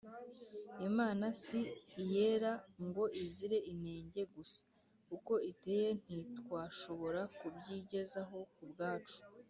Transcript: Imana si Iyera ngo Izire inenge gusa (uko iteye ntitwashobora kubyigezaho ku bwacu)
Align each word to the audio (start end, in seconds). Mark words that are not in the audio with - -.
Imana 0.87 1.25
si 1.43 1.59
Iyera 2.01 2.51
ngo 2.85 3.03
Izire 3.23 3.57
inenge 3.73 4.21
gusa 4.35 4.61
(uko 5.15 5.33
iteye 5.51 5.89
ntitwashobora 6.03 7.21
kubyigezaho 7.37 8.37
ku 8.55 8.63
bwacu) 8.71 9.19